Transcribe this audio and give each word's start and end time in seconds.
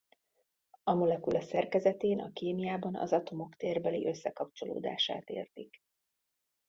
A 0.83 0.93
molekula 0.93 1.41
szerkezetén 1.41 2.19
a 2.19 2.31
kémiában 2.31 2.95
az 2.95 3.13
atomok 3.13 3.55
térbeli 3.55 4.07
összekapcsolódását 4.07 5.29
értik. 5.29 5.77